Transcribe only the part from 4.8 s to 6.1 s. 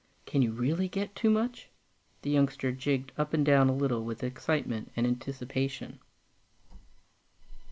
and anticipation.